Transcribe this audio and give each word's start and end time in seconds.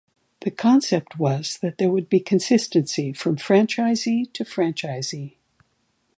The 0.39 0.49
concept 0.49 1.19
was 1.19 1.59
that 1.59 1.77
there 1.77 1.91
would 1.91 2.09
be 2.09 2.19
consistency 2.21 3.13
from 3.13 3.35
franchisee 3.35 4.33
to 4.33 4.43
franchisee. 4.43 5.35